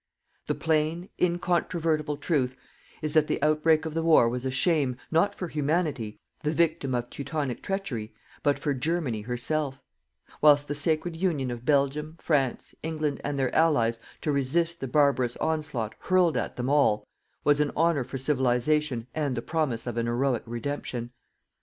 [0.47, 2.55] The plain, incontrovertible, truth
[3.03, 6.95] is that the outbreak of the war was a shame, not for Humanity, the victim
[6.95, 8.11] of Teutonic treachery,
[8.41, 9.79] but for Germany herself;
[10.41, 15.37] whilst the sacred union of Belgium, France, England and their allies to resist the barbarous
[15.37, 17.05] onslaught hurled at them all,
[17.43, 21.11] was an honour for Civilization and the promise of an heroic redemption.